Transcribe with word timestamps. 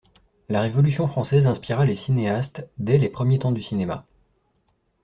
La 0.49 0.61
Révolution 0.61 1.05
française 1.05 1.45
inspira 1.45 1.85
les 1.85 1.95
cinéaste 1.95 2.67
dès 2.79 2.97
les 2.97 3.07
premiers 3.07 3.37
temps 3.37 3.51
du 3.51 3.61
cinéma. 3.61 4.07